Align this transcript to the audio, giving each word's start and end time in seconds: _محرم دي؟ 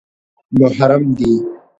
_محرم 0.59 1.03
دي؟ 1.17 1.31